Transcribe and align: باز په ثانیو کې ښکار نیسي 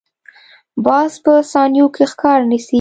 باز 0.85 1.11
په 1.23 1.33
ثانیو 1.51 1.87
کې 1.95 2.03
ښکار 2.11 2.39
نیسي 2.49 2.67